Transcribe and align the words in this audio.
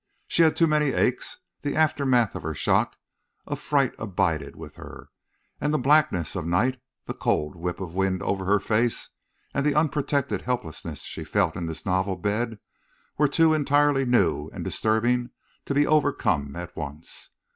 She 0.27 0.41
had 0.41 0.55
too 0.55 0.65
many 0.65 0.93
aches; 0.93 1.37
the 1.61 1.75
aftermath 1.75 2.33
of 2.33 2.41
her 2.41 2.55
shock 2.55 2.97
of 3.45 3.59
fright 3.59 3.93
abided 3.99 4.55
with 4.55 4.73
her; 4.73 5.09
and 5.59 5.71
the 5.71 5.77
blackness 5.77 6.35
of 6.35 6.43
night, 6.43 6.81
the 7.05 7.13
cold 7.13 7.55
whip 7.55 7.79
of 7.79 7.93
wind 7.93 8.23
over 8.23 8.45
her 8.45 8.59
face, 8.59 9.11
and 9.53 9.63
the 9.63 9.75
unprotected 9.75 10.41
helplessness 10.41 11.03
she 11.03 11.23
felt 11.23 11.55
in 11.55 11.67
this 11.67 11.85
novel 11.85 12.15
bed, 12.15 12.57
were 13.19 13.27
too 13.27 13.53
entirely 13.53 14.03
new 14.03 14.47
and 14.49 14.63
disturbing 14.63 15.29
to 15.65 15.75
be 15.75 15.85
overcome 15.85 16.55
at 16.55 16.75
once. 16.75 17.29